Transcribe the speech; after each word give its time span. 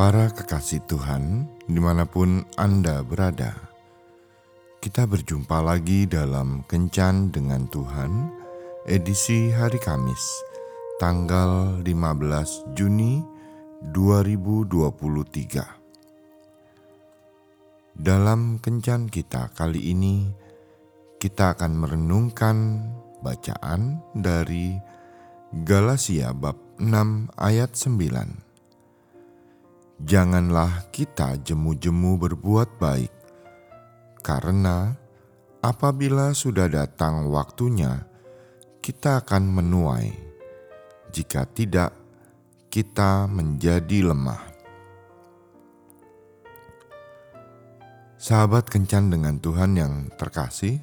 Para 0.00 0.32
kekasih 0.32 0.80
Tuhan, 0.88 1.44
di 1.68 1.76
mana 1.76 2.08
pun 2.08 2.40
Anda 2.56 3.04
berada, 3.04 3.52
kita 4.80 5.04
berjumpa 5.04 5.60
lagi 5.60 6.08
dalam 6.08 6.64
Kencan 6.64 7.28
dengan 7.28 7.68
Tuhan, 7.68 8.32
edisi 8.88 9.52
hari 9.52 9.76
Kamis, 9.76 10.24
tanggal 10.96 11.84
15 11.84 12.72
Juni 12.72 13.20
2023. 13.92 15.68
Dalam 17.92 18.56
Kencan 18.56 19.04
kita 19.04 19.52
kali 19.52 19.92
ini, 19.92 20.32
kita 21.20 21.52
akan 21.52 21.76
merenungkan 21.76 22.88
bacaan 23.20 24.00
dari 24.16 24.80
Galatia 25.52 26.32
bab 26.32 26.56
6 26.80 27.36
ayat 27.36 27.76
9 27.76 28.49
janganlah 30.00 30.88
kita 30.88 31.36
jemu-jemu 31.44 32.16
berbuat 32.16 32.80
baik, 32.80 33.12
karena 34.24 34.96
apabila 35.60 36.32
sudah 36.32 36.72
datang 36.72 37.28
waktunya, 37.28 38.08
kita 38.80 39.20
akan 39.20 39.44
menuai. 39.60 40.08
Jika 41.12 41.44
tidak, 41.52 41.92
kita 42.72 43.28
menjadi 43.28 44.14
lemah. 44.14 44.40
Sahabat 48.20 48.68
kencan 48.68 49.10
dengan 49.10 49.40
Tuhan 49.40 49.74
yang 49.74 50.12
terkasih, 50.16 50.80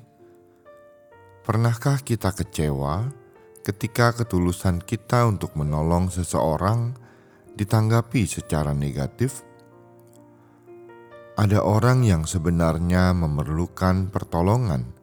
pernahkah 1.45 2.02
kita 2.02 2.34
kecewa 2.34 3.13
ketika 3.61 4.13
ketulusan 4.13 4.81
kita 4.81 5.25
untuk 5.25 5.56
menolong 5.56 6.09
seseorang? 6.11 7.06
Ditanggapi 7.58 8.30
secara 8.30 8.72
negatif, 8.77 9.41
ada 11.38 11.61
orang 11.66 12.05
yang 12.05 12.25
sebenarnya 12.25 13.13
memerlukan 13.17 14.13
pertolongan, 14.13 14.94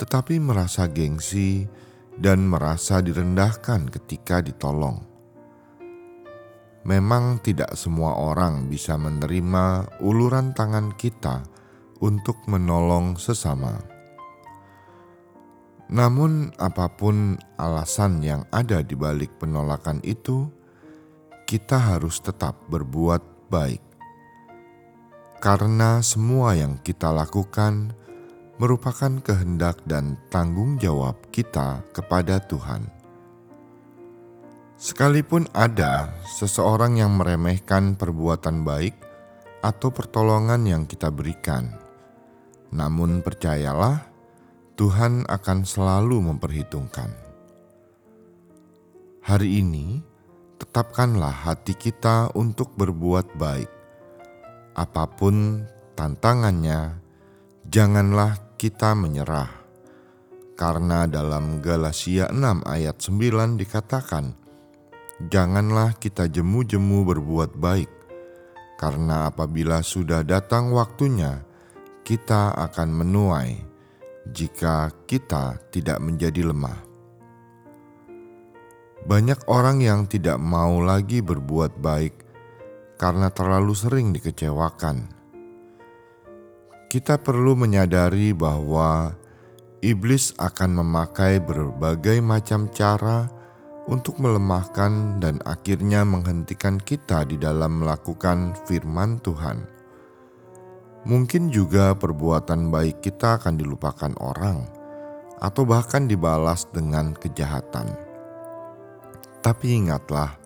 tetapi 0.00 0.40
merasa 0.40 0.88
gengsi 0.88 1.64
dan 2.16 2.44
merasa 2.48 3.04
direndahkan 3.04 3.88
ketika 3.92 4.40
ditolong. 4.40 5.00
Memang 6.84 7.40
tidak 7.40 7.72
semua 7.80 8.12
orang 8.20 8.68
bisa 8.68 9.00
menerima 9.00 9.96
uluran 10.04 10.52
tangan 10.52 10.92
kita 11.00 11.40
untuk 12.04 12.44
menolong 12.44 13.16
sesama. 13.16 13.80
Namun, 15.88 16.52
apa 16.60 16.92
pun 16.92 17.40
alasan 17.56 18.20
yang 18.20 18.44
ada 18.52 18.84
di 18.84 18.92
balik 18.92 19.40
penolakan 19.40 20.04
itu, 20.04 20.48
kita 21.44 21.76
harus 21.76 22.24
tetap 22.24 22.56
berbuat 22.72 23.52
baik, 23.52 23.84
karena 25.44 26.00
semua 26.00 26.56
yang 26.56 26.80
kita 26.80 27.12
lakukan 27.12 27.92
merupakan 28.56 29.20
kehendak 29.20 29.76
dan 29.84 30.16
tanggung 30.32 30.80
jawab 30.80 31.20
kita 31.28 31.84
kepada 31.92 32.40
Tuhan. 32.40 32.88
Sekalipun 34.80 35.44
ada 35.52 36.16
seseorang 36.24 36.96
yang 36.96 37.16
meremehkan 37.16 37.96
perbuatan 37.96 38.64
baik 38.64 38.96
atau 39.60 39.92
pertolongan 39.92 40.64
yang 40.64 40.82
kita 40.88 41.12
berikan, 41.12 41.76
namun 42.72 43.20
percayalah, 43.20 44.08
Tuhan 44.74 45.28
akan 45.30 45.58
selalu 45.62 46.24
memperhitungkan. 46.24 47.12
Hari 49.24 49.62
ini, 49.62 50.13
tetapkanlah 50.58 51.46
hati 51.48 51.74
kita 51.74 52.30
untuk 52.38 52.72
berbuat 52.78 53.34
baik. 53.34 53.70
Apa 54.74 55.06
pun 55.06 55.66
tantangannya, 55.94 56.98
janganlah 57.66 58.38
kita 58.58 58.94
menyerah. 58.98 59.50
Karena 60.54 61.10
dalam 61.10 61.58
Galatia 61.58 62.30
6 62.30 62.62
ayat 62.62 62.96
9 63.02 63.58
dikatakan, 63.58 64.34
Janganlah 65.30 65.94
kita 65.94 66.26
jemu-jemu 66.26 67.06
berbuat 67.06 67.54
baik, 67.54 67.90
karena 68.74 69.30
apabila 69.30 69.78
sudah 69.78 70.26
datang 70.26 70.74
waktunya, 70.74 71.46
kita 72.02 72.50
akan 72.50 72.90
menuai 72.90 73.54
jika 74.26 74.90
kita 75.06 75.62
tidak 75.70 76.02
menjadi 76.02 76.50
lemah. 76.50 76.93
Banyak 79.04 79.52
orang 79.52 79.84
yang 79.84 80.08
tidak 80.08 80.40
mau 80.40 80.80
lagi 80.80 81.20
berbuat 81.20 81.76
baik 81.76 82.24
karena 82.96 83.28
terlalu 83.28 83.76
sering 83.76 84.16
dikecewakan. 84.16 85.12
Kita 86.88 87.20
perlu 87.20 87.52
menyadari 87.52 88.32
bahwa 88.32 89.12
iblis 89.84 90.32
akan 90.40 90.80
memakai 90.80 91.36
berbagai 91.36 92.24
macam 92.24 92.64
cara 92.72 93.28
untuk 93.84 94.16
melemahkan 94.16 95.20
dan 95.20 95.36
akhirnya 95.44 96.00
menghentikan 96.08 96.80
kita 96.80 97.28
di 97.28 97.36
dalam 97.36 97.84
melakukan 97.84 98.56
firman 98.64 99.20
Tuhan. 99.20 99.68
Mungkin 101.04 101.52
juga 101.52 101.92
perbuatan 101.92 102.72
baik 102.72 103.04
kita 103.04 103.36
akan 103.36 103.60
dilupakan 103.60 104.16
orang, 104.24 104.64
atau 105.44 105.68
bahkan 105.68 106.08
dibalas 106.08 106.64
dengan 106.72 107.12
kejahatan. 107.12 108.13
Tapi 109.44 109.76
ingatlah 109.76 110.40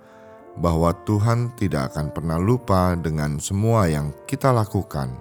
bahwa 0.59 0.91
Tuhan 1.06 1.54
tidak 1.54 1.94
akan 1.94 2.10
pernah 2.10 2.34
lupa 2.42 2.98
dengan 2.98 3.38
semua 3.38 3.86
yang 3.86 4.10
kita 4.26 4.50
lakukan 4.50 5.14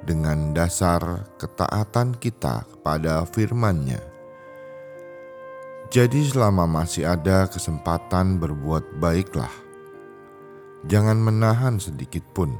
dengan 0.00 0.56
dasar 0.56 1.28
ketaatan 1.36 2.16
kita 2.16 2.64
kepada 2.64 3.28
firman-Nya. 3.28 4.00
Jadi 5.92 6.24
selama 6.24 6.64
masih 6.64 7.04
ada 7.04 7.44
kesempatan 7.52 8.40
berbuat 8.40 8.96
baiklah. 8.96 9.52
Jangan 10.88 11.20
menahan 11.20 11.76
sedikit 11.76 12.24
pun 12.32 12.56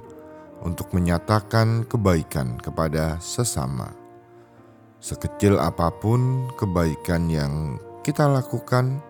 untuk 0.60 0.92
menyatakan 0.92 1.88
kebaikan 1.88 2.60
kepada 2.60 3.16
sesama. 3.24 3.88
Sekecil 5.00 5.56
apa 5.56 5.88
pun 5.90 6.46
kebaikan 6.60 7.26
yang 7.32 7.80
kita 8.04 8.28
lakukan, 8.28 9.00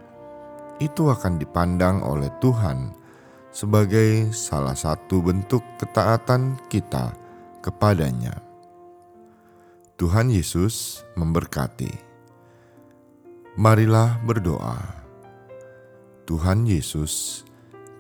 itu 0.81 1.11
akan 1.11 1.37
dipandang 1.37 2.01
oleh 2.07 2.33
Tuhan 2.41 2.95
sebagai 3.53 4.33
salah 4.33 4.73
satu 4.73 5.21
bentuk 5.21 5.61
ketaatan 5.77 6.57
kita 6.73 7.13
kepadanya. 7.61 8.41
Tuhan 10.01 10.33
Yesus 10.33 11.05
memberkati. 11.15 11.93
Marilah 13.61 14.19
berdoa. 14.25 14.81
Tuhan 16.25 16.65
Yesus, 16.65 17.45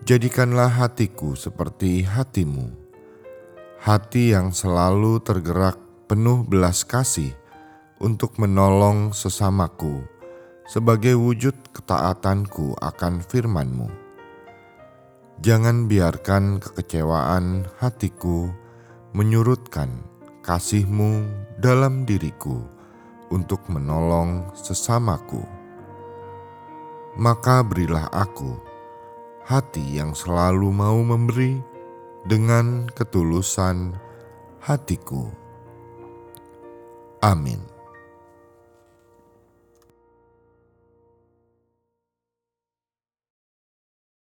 jadikanlah 0.09 0.73
hatiku 0.73 1.37
seperti 1.37 2.01
hatimu, 2.09 2.73
hati 3.85 4.33
yang 4.33 4.57
selalu 4.57 5.21
tergerak 5.21 5.77
penuh 6.09 6.41
belas 6.49 6.81
kasih 6.89 7.37
untuk 8.01 8.41
menolong 8.41 9.13
sesamaku 9.13 10.12
sebagai 10.67 11.19
wujud 11.19 11.55
ketaatanku 11.75 12.79
akan 12.79 13.23
firman-Mu. 13.23 13.89
Jangan 15.43 15.91
biarkan 15.91 16.63
kekecewaan 16.63 17.67
hatiku 17.83 18.53
menyurutkan 19.11 20.07
kasih-Mu 20.47 21.27
dalam 21.59 22.07
diriku 22.07 22.63
untuk 23.33 23.67
menolong 23.67 24.55
sesamaku. 24.55 25.43
Maka 27.19 27.67
berilah 27.67 28.07
aku 28.13 28.55
hati 29.43 29.99
yang 29.99 30.15
selalu 30.15 30.71
mau 30.71 30.97
memberi 31.03 31.59
dengan 32.23 32.87
ketulusan 32.95 33.99
hatiku. 34.63 35.27
Amin. 37.19 37.72